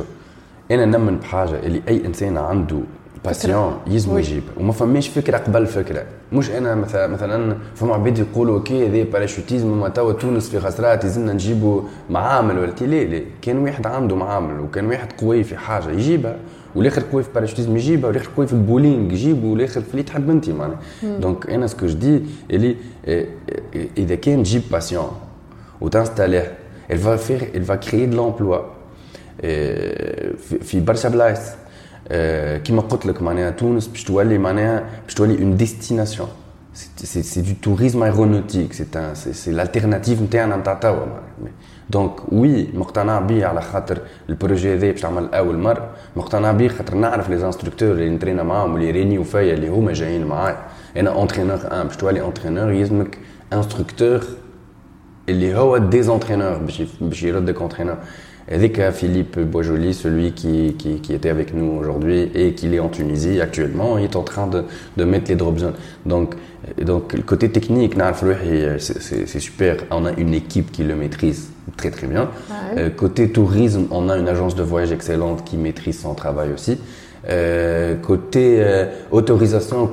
[0.70, 2.78] أنا نمن بحاجة اللي أي إنسان عنده
[3.24, 4.42] باسيون يلزم يجيب.
[4.60, 6.04] وما فماش فكرة قبل فكرة.
[6.32, 11.04] مش أنا مثلا مثلا فما عباد يقولوا أوكي هذا باراشوتيزم ما توا تونس في خسرات
[11.04, 12.58] يلزمنا نجيبوا معامل.
[12.58, 13.22] ولا لا لا.
[13.42, 16.36] كان واحد عنده معامل وكان واحد قوي في حاجة يجيبها.
[16.75, 20.49] والاخر قوي في الباراشوتيزم يجيبها والاخر قوي في البولينغ يجيبه والاخر في اللي تحب انت
[20.49, 22.21] معناها دونك انا سكو جو دي
[22.51, 22.75] اللي
[23.97, 25.11] اذا كان تجيب باسيون
[25.81, 26.53] وتنستاليه
[26.91, 28.59] elle va faire elle va créer de l'emploi
[30.61, 31.39] في برشا بلايص
[32.63, 36.27] كيما قلت لك معناها تونس باش تولي معناها باش تولي اون ديستيناسيون
[36.75, 41.05] c'est du tourisme aéronautique c'est l'alternative نتاعنا نتاع توا
[41.90, 43.98] دونك وي مقتنع بيه على خاطر
[44.28, 48.76] البروجي هذا باش تعمل أول مره مقتنع بيه خاطر نعرف لي زانستركتور اللي نترينا معاهم
[48.76, 50.56] اللي رينيو فيا اللي هما جايين معايا
[50.96, 53.18] أنا اونترينور ان باش تولي اونترينور يلزمك
[53.52, 54.20] انستركتور
[55.28, 57.96] اللي هو ديزونترينور باش باش يردك اونترينور
[58.50, 62.88] Edeka Philippe Boisjoli, celui qui, qui, qui, était avec nous aujourd'hui et qui est en
[62.88, 64.64] Tunisie actuellement, il est en train de,
[64.96, 65.74] de mettre les drop zones.
[66.04, 66.34] Donc,
[66.82, 69.76] donc le côté technique, euh, c'est super.
[69.90, 72.30] On a une équipe qui le maîtrise très très bien.
[72.76, 76.78] Euh, côté tourisme, on a une agence de voyage excellente qui maîtrise son travail aussi.
[77.28, 79.90] Euh, côté euh, autorisation au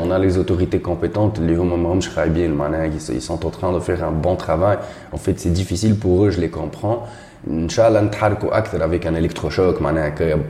[0.00, 4.78] on a les autorités compétentes, les ils sont en train de faire un bon travail.
[5.10, 7.06] En fait, c'est difficile pour eux, je les comprends.
[7.49, 9.77] Inch'Allah, nous avec un électrochoc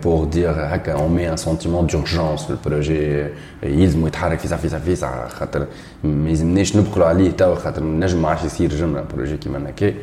[0.02, 0.54] pour dire
[1.00, 5.66] on met un sentiment d'urgence le projet يلزم يتحرك فيسع فيسع فيسع خاطر
[6.04, 9.94] ما يلزمناش نبقلوا عليه توا خاطر نجم ما عادش يصير جمله بروجي كيما هكا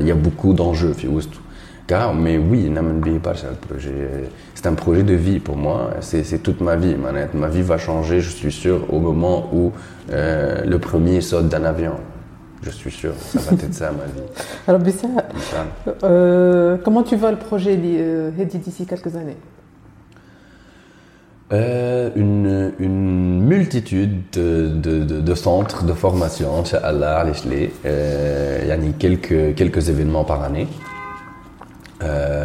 [0.00, 1.38] il y a beaucoup d'enjeux في وسطه
[1.90, 3.90] mais oui نامن به برشا البروجي
[4.54, 6.96] c'est un projet de vie pour moi c'est toute ma vie
[7.34, 9.72] ma vie va changer je suis sûr au moment où
[10.12, 11.96] euh, le premier saute d'un avion
[12.64, 14.26] je suis sûr, ça va être ça ma vie.
[14.68, 15.08] Alors, Bissa,
[16.04, 19.36] euh, comment tu vois le projet euh, Hedi d'ici quelques années
[21.52, 27.24] euh, une, une, multitude de, de, de, de, centres de formation, Inch'Allah,
[27.84, 30.68] euh, il y a quelques, quelques événements par année.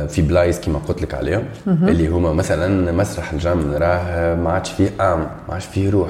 [0.08, 4.90] في بلايص كيما قلت لك عليهم اللي هما مثلا مسرح الجم راه ما عادش فيه
[5.00, 6.10] ام ما عادش فيه روح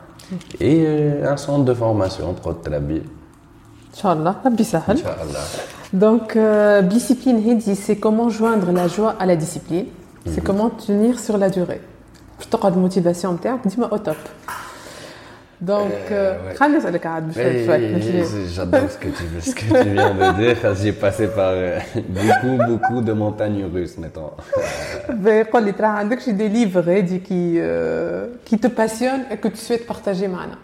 [0.59, 0.87] et
[1.23, 3.01] un centre de formation pour Trabi.
[3.93, 4.95] Inch'Allah, Inch'Allah.
[5.93, 9.85] Donc, euh, discipline Hedi, c'est comment joindre la joie à la discipline.
[10.25, 11.81] C'est comment tenir sur la durée.
[12.39, 14.17] Je te de motivation, dis-moi au top.
[15.60, 16.12] Donc,
[16.56, 17.32] خلينا نسألك عاد
[18.56, 20.74] J'adore ce que tu ce que tu viens de dire.
[20.82, 21.54] J'ai passé par
[22.16, 24.32] beaucoup beaucoup de montagnes russes maintenant.
[25.52, 27.58] قول لي ترى عندك شي des livres هادي qui
[28.50, 30.58] qui te passionnent et que tu souhaites partager معنا.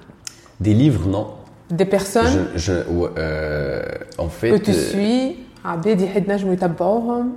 [0.61, 1.27] Des livres non.
[1.71, 2.49] Des personnes.
[2.55, 2.73] Je, je
[3.19, 3.83] euh,
[4.19, 4.51] en fait.
[4.51, 5.37] Que tu suis.
[5.65, 7.33] عباد يحد نجموا يتبعوهم.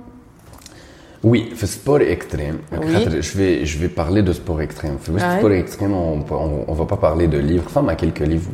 [1.23, 2.57] oui, le sport extrême.
[2.71, 4.97] Je, vais, je vais parler de sport extrême.
[5.13, 7.65] Le sport extrême, on ne va pas parler de livres.
[7.67, 8.49] Enfin, quelques livres.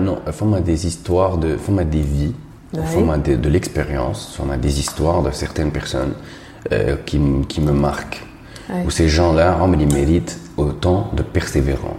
[0.00, 2.34] Non, il des histoires, de, des vies,
[2.72, 6.14] de, de l'expérience, des histoires de certaines personnes
[6.72, 8.24] euh, qui, qui me marquent.
[8.86, 11.96] Où ces gens-là, ils méritent autant de persévérance.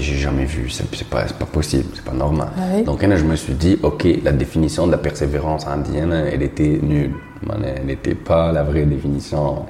[0.00, 2.48] J'ai jamais vu, c'est pas, pas possible, c'est pas normal.
[2.86, 7.14] Donc, je me suis dit, ok, la définition de la persévérance indienne, elle était nulle.
[7.64, 9.66] Elle n'était pas la vraie définition.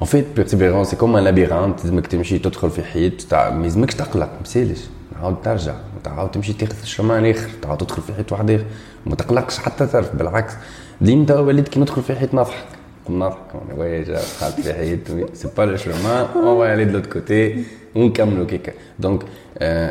[0.00, 1.84] En fait, persévérance, c'est comme un labyrinthe.
[1.84, 4.80] لازمك تمشي تدخل في حيط ما لازمكش تقلق ما تسالش
[5.14, 8.64] تعاود ترجع تعاود تمشي تاخذ الشمال الاخر تعاود تدخل في حيط واحد اخر
[9.06, 10.52] ما تقلقش حتى ترف بالعكس
[11.00, 12.64] ديما وليت كي ندخل في حيط نضحك
[13.10, 13.38] نضحك
[13.76, 14.98] وي دخلت في حيط
[15.34, 17.56] سي با لو شومان اون va aller de l'autre côté
[17.96, 19.22] ونكملوا كيكا دونك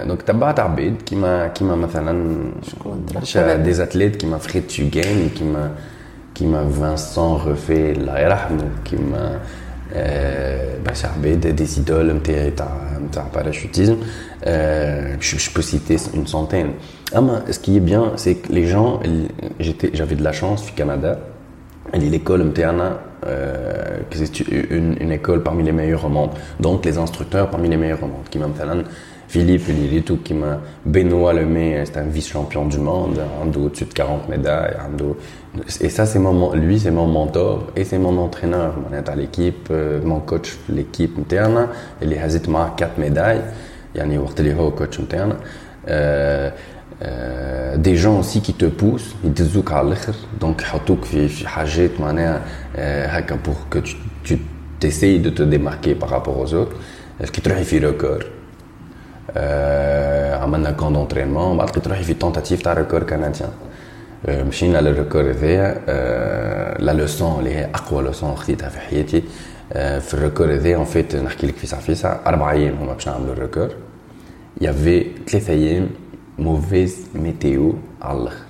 [0.08, 2.42] دونك تبعت عبيد كيما كيما مثلا
[2.72, 3.06] شكون
[3.64, 5.72] دي اتليت كيما فريد تشوغان كيما
[6.34, 9.34] qui m'a Vincent refait l'aïrahmou, qui m'a
[9.96, 10.94] euh, bah,
[11.36, 12.16] des idoles
[13.16, 13.98] un parachutisme.
[14.48, 16.72] Euh, je, peux citer une centaine.
[17.14, 19.02] Ah, ce qui est bien, c'est que les gens,
[19.94, 21.20] j'avais de la chance au Canada.
[21.93, 26.31] elle est l'école Mterna, euh, est une, une, école parmi les meilleures au monde.
[26.61, 28.29] Donc, les instructeurs parmi les meilleurs au monde.
[28.31, 28.83] Qui m'amtalan,
[29.29, 33.93] Philippe Lilitou, qui m'a Benoît Lemay, c'est un vice-champion du monde, un dos au-dessus de
[33.93, 35.17] 40 médailles, un dos.
[35.81, 38.75] Et ça, c'est mon, lui, c'est mon mentor et c'est mon entraîneur.
[38.77, 41.69] Mon l'équipe, euh, mon coach, l'équipe Mterna,
[42.03, 42.19] il est
[42.77, 43.41] 4 médailles.
[43.95, 45.37] Il y a un coach Mterna.
[45.89, 46.51] Euh,
[47.02, 51.48] Euh, euh, des gens aussi qui te poussent يدزوك على الاخر دونك يحطوك في في
[51.48, 52.42] حاجات معناها
[53.18, 54.38] هكا pour que tu,
[54.80, 56.76] tu essayes de te démarquer par rapport aux autres
[57.34, 58.24] qui تروحي في record
[60.44, 63.50] عملنا كون دونترينمون بعد تروحي في تونتاتيف تاع ريكور كنديان
[64.28, 65.82] مشينا للريكور هذايا
[66.80, 69.24] لا لوسون اللي هي اقوى لوسون خديتها في حياتي
[69.74, 73.70] في الريكور هذايا اون فيت نحكي لك فيسع فيسع اربع ايام هما باش نعملوا الريكور
[74.62, 75.90] يافي ثلاثة ايام
[76.40, 78.46] موفيز ميتيو على الاخر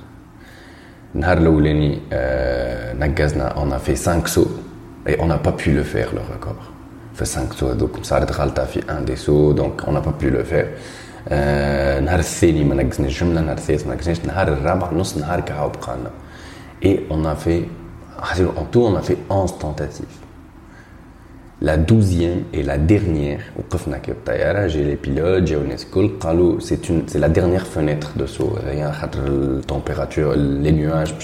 [1.16, 2.00] النهار الاولاني
[3.00, 4.46] نقزنا اون في 5 سو
[5.08, 6.56] اي اون با بو لو فير لو ريكور
[7.20, 10.30] fait 5 sauts donc صارت غلطه في un des sauts donc on n'a pas pu
[10.30, 10.68] le faire
[11.32, 16.12] النهار الثاني ما نقزناش جمله النهار الثالث ما نقزناش النهار الرابع نص نهار كهو بقالنا
[16.86, 17.64] et on a fait
[18.60, 20.25] en tout on a fait 11 tentatives
[21.63, 23.41] la douzième et la dernière
[24.69, 26.11] j'ai les pilotes j'ai une école,
[26.61, 31.15] c'est la dernière fenêtre de ce rien la température les nuages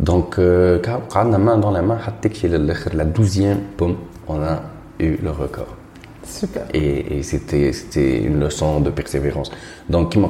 [0.00, 1.98] donc euh, quand on a main dans la main
[2.94, 3.96] la douzième pomme
[4.28, 4.62] on a
[5.00, 5.77] eu le record.
[6.27, 6.63] Super.
[6.73, 9.51] Et, et c'était une leçon de persévérance.
[9.89, 10.29] Donc, qui m'a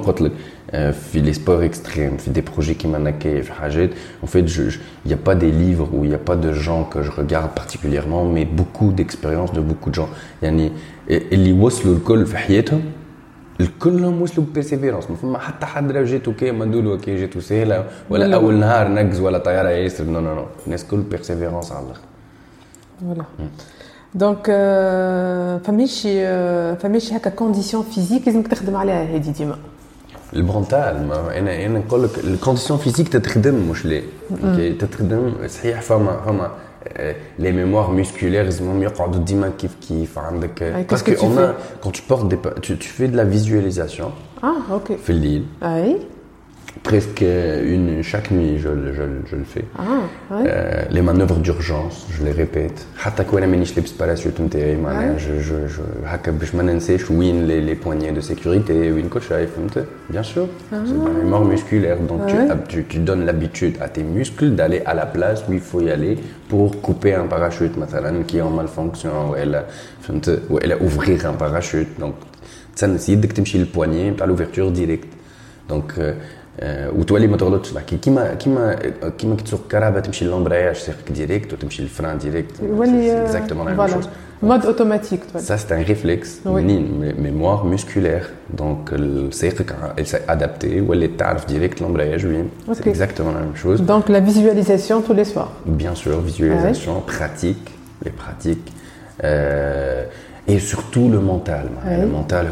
[0.73, 4.71] euh, les sports extrêmes, des projets qui m'ont en fait, il
[5.06, 7.51] n'y a pas des livres ou il n'y a pas de gens que je regarde
[7.51, 10.10] particulièrement, mais beaucoup d'expériences de beaucoup de gens.
[10.41, 10.71] يعني
[11.10, 12.82] اللي وصلوا الكل في حياتهم
[13.62, 18.36] الكلهم وصلوا بيرسيفيرونس ما فما حتى حد راه جيتو كي ندولو كي جيتو سهله ولا
[18.36, 22.01] اول نهار نقز ولا طياره ياسر نو نو نو الناس كل بيرسيفيرونس على الاخر
[23.01, 23.25] فوالا
[24.15, 24.45] دونك
[25.65, 26.01] فماش
[26.82, 29.58] فماش هكا كونديسيون فيزيك لازمك تخدم عليها هذه ديما
[30.34, 34.01] المونتال انا انا نقول لك الكونديسيون فيزيك تتخدم مش لا
[34.79, 36.51] تتخدم صحيح فما فما
[37.39, 42.01] les mémoires musculaires ils يقعدوا ديما كيف كيف عندك parce que on a quand tu
[42.01, 44.12] portes des tu, tu fais de la visualisation
[44.43, 45.97] ah ok في الليل اي
[46.84, 47.21] presque
[47.75, 49.65] une, chaque nuit, je, je, je le fais.
[49.77, 49.84] Ah,
[50.32, 50.43] ouais.
[50.47, 52.86] euh, les manœuvres d'urgence, je les répète.
[52.97, 57.47] حتى كون مانيش لابس باراشوت نتاعي معناها je je je هكا باش ما ننساش وين
[57.47, 60.75] les, les poignées de sécurité وين كل شيء فهمت bien sûr ah.
[60.86, 64.82] c'est une mémoire musculaire donc ah, tu, tu, tu donnes l'habitude à tes muscles d'aller
[64.86, 66.17] à la place où il faut y aller
[66.49, 69.65] pour couper un parachute مثلا qui est en malfonction ولا
[70.01, 72.15] فهمت ولا ouvrir un parachute donc
[72.75, 75.08] تسنس يدك تمشي للبوانيي نتاع l'ouverture direct
[75.73, 76.13] donc euh,
[76.63, 78.75] وتولي ما تغلطش تحكي كيما كيما
[79.17, 84.01] كيما كي تسوق كهرباء تمشي للومبراياج سيرك ديريكت وتمشي للفران ديريكت يولي اكزاكتومون لا ميم
[84.43, 85.25] mode automatique.
[85.32, 85.39] Toi.
[85.39, 86.62] Ça, c'est un réflexe, oui.
[86.62, 88.29] une mémoire musculaire.
[88.51, 92.38] Donc, il s'est adapté, ou elle est tarif direct, l'embrayage, oui.
[92.67, 92.82] Okay.
[92.84, 93.82] C'est exactement la même chose.
[93.82, 95.53] Donc, la visualisation tous les soirs.
[95.65, 97.17] Bien sûr, visualisation, ah ouais.
[97.17, 97.71] pratique,
[98.03, 98.71] les pratiques.
[99.23, 100.06] Euh,
[100.50, 101.68] et surtout le mental.
[101.87, 102.50] Le mental,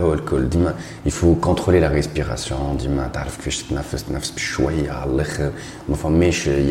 [1.06, 2.76] il faut contrôler la respiration.
[2.78, 3.00] Il n'y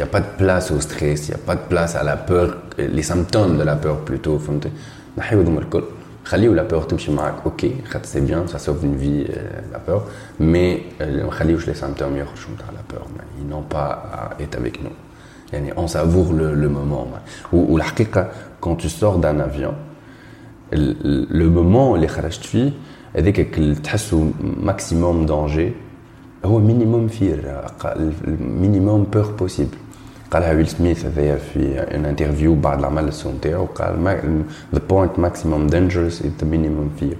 [0.02, 2.58] a pas de place au stress, il n'y a pas de place à la peur,
[2.78, 4.40] les symptômes de la peur plutôt.
[6.32, 6.88] la peur
[7.46, 7.66] ok
[8.04, 9.28] c'est bien ça sauve une vie
[9.72, 10.06] la peur
[10.40, 12.26] mais les symptômes la
[12.88, 13.06] peur
[13.40, 14.90] ils n'ont pas à être avec nous
[15.78, 17.08] on savoure le moment
[17.54, 17.80] ou
[18.60, 19.76] quand tu sors d'un avion
[20.73, 22.73] le moment où les خرجت فيه
[23.17, 24.31] هذاك اللي تحسوا
[24.67, 25.71] maximum danger
[26.45, 27.39] هو minimum fear
[28.63, 29.77] minimum peur possible
[30.31, 35.71] قالها ويل سميث هذايا في ان انترفيو بعد العمل السون تاعو قال the point maximum
[35.71, 37.17] dangerous is the minimum fear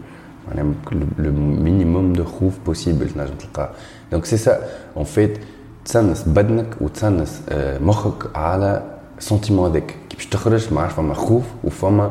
[0.49, 0.75] معناها
[1.19, 1.31] le
[1.65, 3.71] minimum de خوف possible تنجم تلقاه
[4.13, 4.59] دونك سي سا
[4.97, 5.39] اون فيت
[5.85, 7.43] تسنس بدنك وتسنس
[7.81, 8.83] مخك على
[9.19, 12.11] سنتيمون هذاك كي باش تخرج ما عرف فما خوف وفما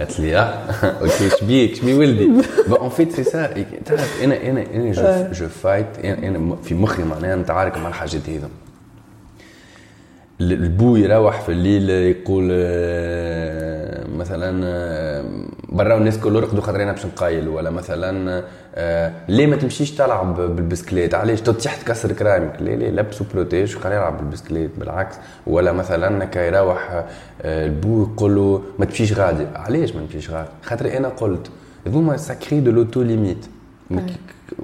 [0.00, 0.42] قالت لي آه.
[1.02, 2.30] أوكي شبيك شبي ولدي؟
[2.70, 7.36] اون فيت سي سا تعرف أنا أنا أنا جو, جو فايت أنا في مخي معناها
[7.36, 8.48] نتعارك مع الحاجات هذا
[10.40, 15.24] البو يروح في الليل يقول آه، مثلا آه،
[15.68, 20.36] برا الناس كل رقدوا خاطر أنا باش نقايل ولا مثلا آه، ليه ما تمشيش تلعب
[20.36, 25.16] بالبسكليت؟ علاش؟ تحت تكسر كرامك ليه ليه؟ لبسوا بروتيج وخليه يلعب بالبسكليت؟ بالعكس.
[25.46, 27.04] ولا مثلا كي يروح
[27.44, 29.46] البو يقول له ما تمشيش غادي.
[29.54, 31.50] علاش ما تمشيش غادي؟ خاطر أنا قلت
[31.86, 33.46] هذوما ساكري دو لوتو ليميت.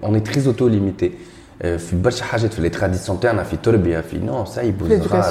[0.05, 1.13] اون تري اوتو ليميتي
[1.61, 5.23] في برشا حاجات في لي تراديسيون تاعنا في تربيه في نو سايبوا صغار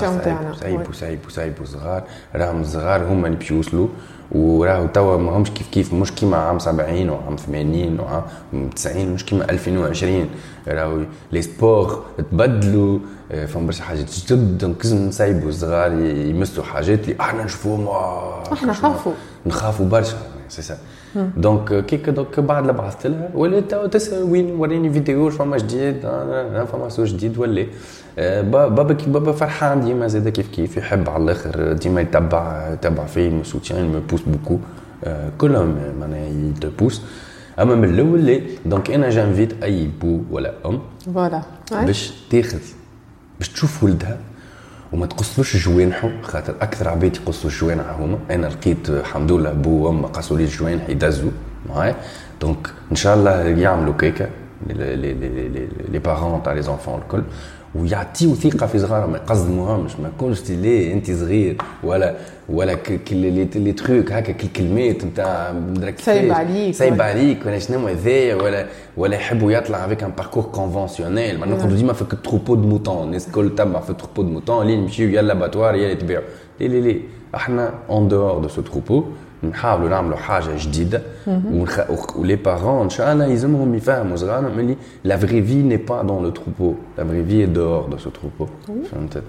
[0.59, 2.03] سايبوا سايبوا سايبوا صغار
[2.35, 3.87] راهم صغار هما اللي باش يوصلوا
[4.31, 8.23] وراهو توا ماهمش كيف كيف مش كيما عام 70 وعام 80 وعام
[8.75, 10.29] 90 مش كيما 2020
[10.67, 10.99] راهو
[11.31, 12.99] لي سبور تبدلوا
[13.47, 17.87] فهم برشا حاجات جدد دونك لازم نسايبوا الصغار يمسوا حاجات اللي إحنا نشوفوهم
[18.53, 19.13] إحنا نخافوا
[19.45, 20.17] نخافوا برشا
[20.49, 20.77] سي سا
[21.37, 26.01] دونك كيك دونك بعد اللي بعثت لها ولات تسال وين وريني فيديو فما جديد
[26.71, 27.65] فما سو جديد ولا
[28.41, 33.43] بابا كي بابا فرحان ديما زاد كيف كيف يحب على الآخر ديما يتبع يتبع مو
[33.43, 34.59] سوتيان مو بوس بوكو
[35.37, 37.01] كلهم معناها يتبوس
[37.59, 40.79] اما من الأول لا دونك أنا جانفيت اي بو ولا ام
[41.13, 42.59] فوالا باش تاخذ
[43.39, 44.17] باش تشوف ولدها
[44.95, 48.17] وما تقصوش جوانحه خاطر أكثر عباد يقصوا جوانح هما.
[48.31, 51.31] أنا لقيت الحمد لله بو وام قصوا لي الجوانح يدزوا
[51.69, 51.95] معايا.
[52.41, 54.27] دونك إن شاء الله يعملوا كيكة
[55.91, 57.23] لي بارون تاع لي زونفون الكل
[57.75, 59.11] ويعطيو ثقة في صغارهم.
[59.11, 62.15] ما يقصدموهمش ما يكونش ليه انت صغير ولا
[62.49, 62.77] ولا
[63.11, 65.53] لي تروك هكا الكلمات نتاع
[65.97, 68.65] سايب عليك سايب عليك ولا شنو هذايا ولا
[68.97, 73.27] ولا يحبوا يطلع افيك ان باركور كونفونسيونيل ما نقعدوا ديما في التروبو دو موتون الناس
[73.27, 76.23] الكل تبع في التروبو دو موتون اللي يمشيو يلا باتوار يلا يتبيعوا
[76.59, 77.01] لي لي لي
[77.35, 79.03] إحنا اون دور دو سو تروبو
[79.43, 81.01] نحاولوا نعملوا حاجة جديدة.
[82.15, 86.23] ولي بارون إن شاء الله يلزمهم يفهموا صغارهم اللي لا فري في ني با دون
[86.23, 88.47] لو تروبو لا فري في دور دو سو تروبو
[88.91, 89.23] فهمت؟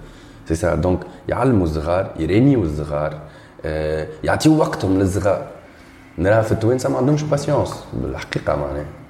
[0.47, 3.19] سي سا دونك يعلموا الصغار يرينيوا الصغار
[4.23, 5.47] يعطيوا وقتهم للصغار.
[6.17, 8.85] نرى في التوانسه ما عندهمش باسيونس بالحقيقة معناها.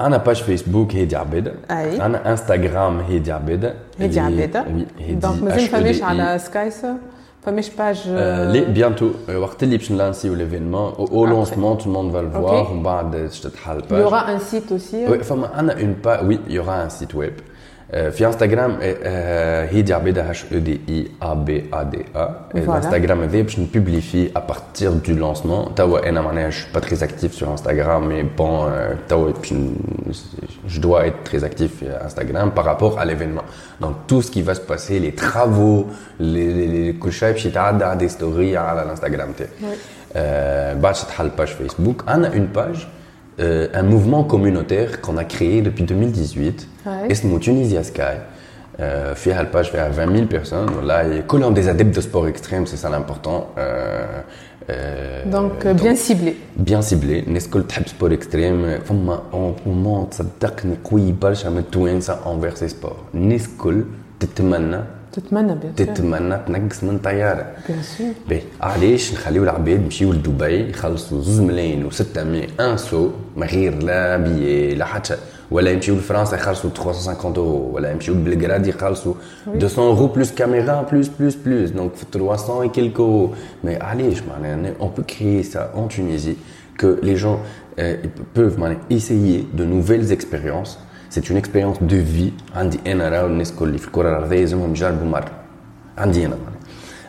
[0.00, 4.64] انا باج فيسبوك هي عبيده اي انا انستغرام هي عبيده هي عبيده
[5.10, 6.86] دونك مازال فماش على سكايس
[7.42, 8.08] فماش باج
[8.52, 13.28] لي بيانتو وقت اللي باش نلانسيو ليفينمون او لونسمون تو الموند فا الفوار ومن بعد
[13.28, 17.34] تتحل باج يورا ان سيت اوسي فما انا اون با وي يورا ان سيت ويب
[17.90, 18.78] في انستغرام
[19.70, 24.00] هيدي عبيده هاش او دي اي ا بي ا دي ا الانستغرام هذا باش نبوبلي
[24.00, 28.22] فيه ا بارتير دو لونسمون توا انا معناها جو با تري اكتيف سور انستغرام مي
[28.22, 28.72] بون
[29.08, 29.54] توا باش
[30.74, 33.46] je dois être très actif sur Instagram par rapport à l'événement.
[33.82, 35.80] Donc tout ce qui va se passer, les travaux,
[36.20, 39.74] les les كل باش يتعدى des stories على الانستغرام تاعي.
[40.74, 42.58] بعد تحل باج فيسبوك, انا une
[43.38, 48.18] page un mouvement communautaire qu'on a créé depuis 2018 اسمه Tunisia Sky
[49.14, 52.88] فيها الباج فيها 20 000 personnes والله كلهم des adeptes de sport extrême c'est ça
[52.90, 53.46] l'important
[55.26, 59.22] donc bien ciblé bien ciblé الناس الكل تحب سبور اكستريم فما
[59.66, 63.84] مومون تصدقني قوي برشا من التوانسه انفير سي سبور الناس الكل
[64.20, 64.80] تتمنى
[65.12, 71.20] تتمنى بيان تتمنى تنقص من طياره بيان سور باهي علاش نخليو العباد يمشيو لدبي يخلصوا
[71.22, 75.16] 2 ملايين و600 ان سو من غير لا بيي لا حتى
[75.50, 79.14] ولا يمشيو لفرنسا يخلصوا 350 اورو ولا يمشيو لبلغراد يخلصوا
[79.46, 83.30] 200 اورو بلوس كاميرا بلوس بلوس بلوس دونك في 300 et quelques euros
[83.64, 86.36] mais علاش معناها on peut créer ça en Tunisie
[86.78, 87.38] que les gens
[87.78, 87.96] euh,
[88.34, 90.78] peuvent معناها essayer de nouvelles expériences
[91.09, 92.31] c'est une expérience de vie.
[92.55, 95.31] عندي أنا راهو الناس الكل في الكرة الأرضية لازمهم يجربوا مره
[95.97, 96.35] عندي أنا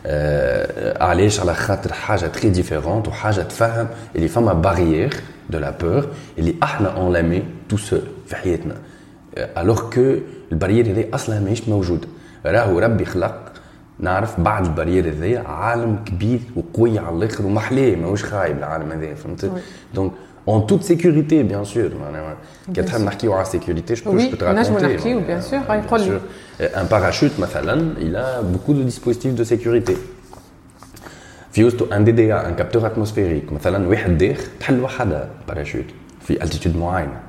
[0.05, 5.13] آه علاش؟ على خاطر حاجة تري ديفيرونت وحاجه تفهم اللي فما باريير
[5.49, 8.75] دو لا بور اللي إحنا اون لامي تو سول في حياتنا.
[9.37, 10.15] الوغ كو
[10.51, 12.07] الباريير هذه أصلا ماهيش موجوده
[12.45, 13.51] راهو ربي خلق.
[13.99, 19.51] نعرف بعد الباريير هذايا عالم كبير وقوي على الآخر ومحلاه ماهوش خايب العالم هذا فهمت؟
[19.93, 20.11] دونك
[20.46, 21.90] en toute sécurité, bien sûr.
[22.74, 24.96] Quand on la sécurité, je peux, oui, je peux te raconter.
[25.04, 25.60] Oui, bien sûr.
[25.60, 26.20] Bien sûr.
[26.74, 27.32] Un parachute,
[28.00, 29.96] il a beaucoup de dispositifs de sécurité.
[31.56, 35.84] في وسطه ان دي دي ان كابتور اتموسفيريك مثلا واحد داخ تحل وحدها باراشوت
[36.20, 37.20] في التيتود معينه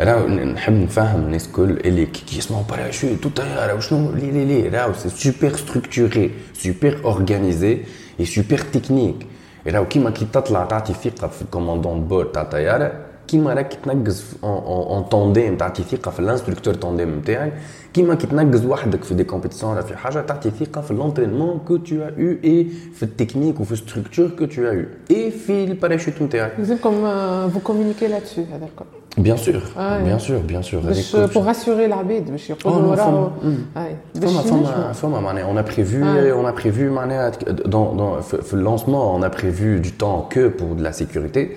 [0.00, 4.92] راهو نحب نفهم الناس الكل اللي كي يسمعوا باراشوت وطياره وشنو لي لي لي راهو
[4.92, 7.78] سي سوبر ستركتوري سوبر اورغانيزي
[8.20, 9.26] اي سوبر تكنيك
[9.67, 15.08] راهو كيما كي تطلع تعطي ثقه في الكوموندون بورد تاع طياره كيما راك تنقز اون
[15.08, 17.52] تونديم تعطي ثقه في الانستركتور تونديم نتاعك
[17.94, 21.76] كيما كي تنقز وحدك في دي كومبيتيسيون ولا في حاجه تعطي ثقه في لونترينمون كو
[21.76, 26.90] تو او اي في التكنيك وفي ستركتور كو تو او اي في الباراشوت نتاعك لازمكم
[27.48, 30.78] فو كومونيكي لاتسو هذا الكل Bien sûr, ah, bien sûr, bien sûr.
[30.78, 33.30] باش pour rassurer العباد باش يقولوا راهو
[34.14, 36.42] فما فما فما معناها on a prévu ah.
[36.42, 37.32] on a prévu معناها
[37.66, 41.56] dans dans في اللونسمون on a prévu du temps que pour de la sécurité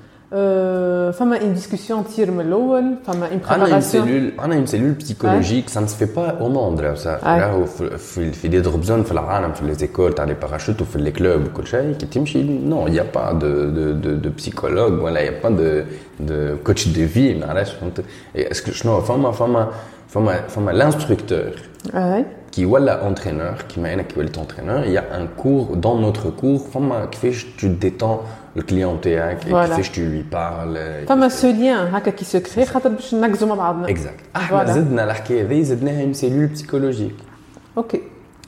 [1.12, 5.04] فما une discussion تصير من الاول فما une préparation انا une cellule انا une cellule
[5.04, 7.64] psychologique ça ne se fait pas au monde راهو راهو
[7.96, 11.46] في في دي دروبزون في العالم في لي زيكول تاع لي باراشوت وفي لي كلوب
[11.46, 15.50] وكل شيء كي تمشي نو يا با دو دو دو دو بسيكولوج ولا يا با
[15.50, 15.82] دو
[16.20, 18.04] دو كوتش دو في ما عرفتش فهمت
[18.36, 19.70] اسكو شنو فما فما
[20.08, 21.52] فما فما لانستركتور
[22.56, 26.30] qui ولا entraîneur كيما انا كي وليت entraîneur il y a un cours dans notre
[26.40, 28.20] cours فما كيفاش tu détends
[28.56, 32.88] le client تاعك كيفاش tu lui parles فما سو ليان هكا كي سو كري خاطر
[32.88, 37.22] باش نركزوا مع بعضنا اكزاكت احنا زدنا الحكايه هذه زدناها une cellule psychologique
[37.76, 38.00] اوكي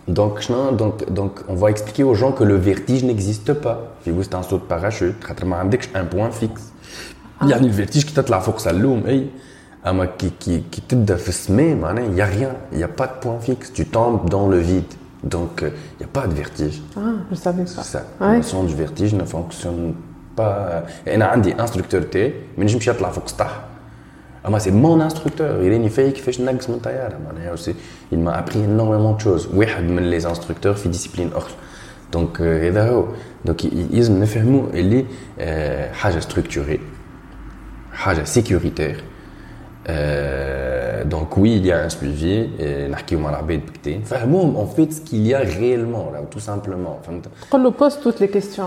[0.08, 0.36] Donc,
[0.80, 3.76] donc, donc, on va expliquer aux gens que le vertige n'existe pas.
[4.04, 6.62] في وسط un saut de parachute, خاطر ما عندكش un point fixe.
[7.42, 9.26] يعني الفيرتيج كي تطلع فوق سلوم اي
[9.86, 13.70] اما كي كي كي تبدا في السماء معناها يا ريان يا با دو بوان فيكس
[13.70, 14.94] tu tombes dans le vide
[15.24, 18.74] donc il n'y a pas de vertige ah je savais pas ça la notion du
[18.74, 19.94] vertige ne fonctionne
[20.36, 23.60] pas انا عندي انستركتور تاعي ما نجمش يطلع فوق سطح
[24.46, 27.56] اما سي مون انستركتور يريني فيا كيفاش نقص من طياره معناها
[28.12, 31.54] il m'a appris énormément de choses واحد من لي انستركتور في ديسيبلين اخرى
[32.12, 33.04] دونك هذا هو
[33.44, 35.04] دونك لازم نفهموا اللي
[35.92, 36.80] حاجه ستركتوري
[37.92, 39.04] حاجه سيكوريتير
[39.88, 39.90] Euh,
[41.03, 42.49] euh, donc oui, il y a un suivi,
[44.59, 46.99] on fait ce qu'il y a réellement, tout simplement.
[47.51, 48.65] On nous pose toutes les questions,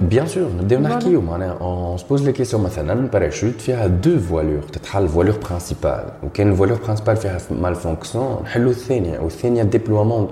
[0.00, 2.58] Bien sûr, hein, on se pose les questions.
[2.58, 6.06] Maintenant, le parachute, il y a deux voilures, peut-être la voilure principale.
[6.22, 10.28] Ou une voilure principale fait malfonction, on le déploiement,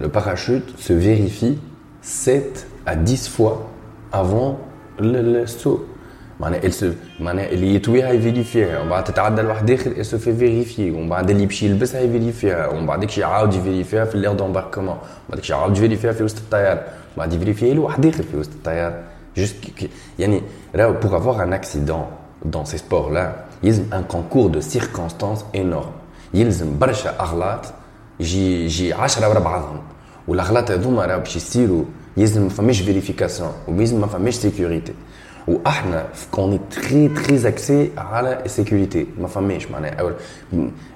[0.00, 1.58] le parachute se vérifie
[2.02, 3.66] 7 à 10 fois
[4.12, 4.58] avant
[4.98, 5.86] le saut.
[6.40, 6.60] معناها
[7.20, 11.42] معناها اللي يطويها يفيريفيها ومن بعد تتعدى لواحد آخر se fait vérifier ومن بعد اللي
[11.42, 14.98] يمشي يلبسها يفيريفيها ومن بعد داك يعاود يفيريفيها في اللير دومباركمون ومن
[15.30, 19.02] بعد يعاود يفيريفيها في وسط الطياره ومن بعد يفيريفيها له واحد آخر في وسط الطياره
[19.36, 19.56] جوست
[20.18, 20.42] يعني
[20.76, 22.04] راهو pour avoir un accident
[22.44, 23.26] dans ces sports là
[23.62, 25.92] يلزم un concours de circonstances énorme.
[26.34, 27.66] يلزم برشا أغلاط
[28.20, 29.80] يجي يجي 10 ورا بعضهم.
[30.28, 31.84] والأغلاط هذوما راهو باش يصيروا
[32.16, 34.92] يلزم ما فماش فيريفيكاسيون ويلزم ما فماش سيكوريتي
[35.49, 40.13] واحنا كوني تري تري اكسي على السيكوريتي ما فماش معناها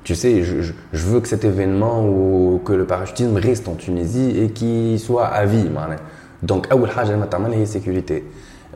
[0.04, 0.56] tu sais je,
[0.94, 5.28] je veux que cet événement ou que le parachutisme reste en Tunisie et qu'il soit
[5.28, 6.00] à vie معناها
[6.44, 8.24] donc اول حاجه لما تعملها هي sécurité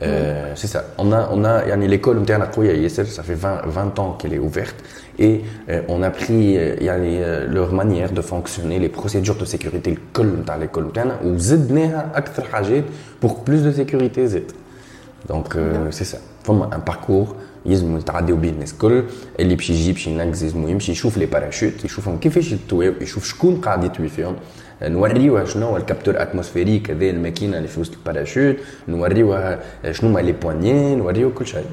[0.01, 0.83] euh, c'est ça.
[0.97, 4.75] On a, on a, yani, l'école ça fait 20, 20 ans qu'elle est ouverte
[5.19, 9.97] et euh, on a pris yani, leur manière de fonctionner, les procédures de sécurité,
[10.59, 10.87] l'école
[11.23, 12.83] ou زدناها أكثر حاجات
[13.21, 14.51] pour plus de sécurité زد.
[15.29, 16.17] Donc euh, c'est ça.
[16.43, 17.35] فما un parcours
[17.65, 19.03] يلزم يتعداو بيه الناس الكل
[19.39, 23.55] اللي باش يجي باش ينقز يلزم يمشي يشوف لي باراشوت يشوفهم كيفاش يتويو يشوف شكون
[23.55, 24.35] قاعد يتوي فيهم
[24.81, 28.55] نوريوها شنو هو الكابتور اتموسفيريك هذا الماكينه اللي في وسط الباراشوت
[28.87, 29.59] نوريوها
[29.91, 31.65] شنو هما لي بوانيي نوريوه كل شيء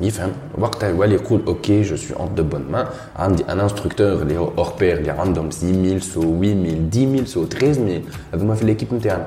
[0.00, 2.86] يفهم وقتها يولي يقول اوكي جو سوي اون دو بون مان
[3.16, 8.02] عندي ان انستركتور اللي هو اور بير اللي عندهم 6000 سو 8000 10000 سو 13000
[8.34, 9.26] هذوما في ليكيب نتاعنا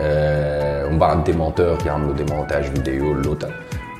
[0.00, 3.50] ومن بعد دي مونتور يعملوا دي مونتاج فيديو لوتا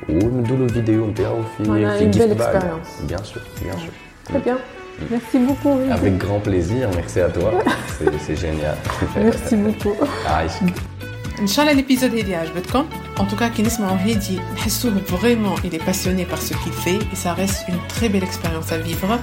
[0.09, 1.63] وندوا له الفيديو نتاعو في
[1.99, 2.63] في جيفت باك
[3.07, 3.89] بيان سور بيان سور
[4.29, 4.57] Très bien.
[5.11, 5.77] Merci beaucoup.
[5.91, 7.51] Avec grand plaisir, merci à toi.
[8.25, 8.75] C'est génial.
[9.15, 9.95] Merci beaucoup.
[11.39, 12.85] ان شاء الله l'épisode هادي عجبتكم
[13.17, 16.99] en tout cas كي نسمعوا هادي نحسوه vraiment il est passionné par ce qu'il fait
[17.13, 19.19] et ça reste une très belle expérience à vivre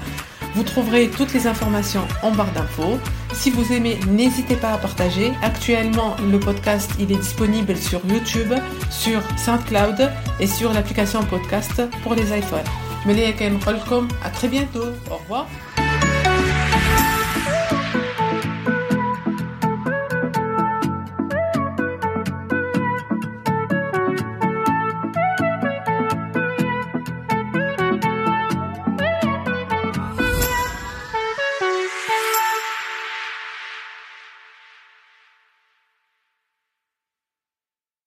[0.58, 2.98] vous trouverez toutes les informations en barre d'infos.
[3.32, 5.32] Si vous aimez, n'hésitez pas à partager.
[5.44, 8.52] Actuellement, le podcast il est disponible sur YouTube,
[8.90, 12.66] sur SoundCloud et sur l'application podcast pour les iPhones.
[14.26, 14.88] à très bientôt.
[15.12, 15.48] Au revoir.